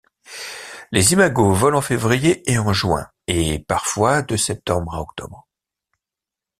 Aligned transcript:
Les 0.91 1.13
imagos 1.13 1.53
volent 1.55 1.77
en 1.77 1.81
février 1.83 2.51
et 2.51 2.57
en 2.57 2.73
juin 2.73 3.07
et 3.27 3.59
parfois 3.59 4.23
de 4.23 4.35
septembre 4.35 4.95
à 4.95 5.01
octobre. 5.01 5.47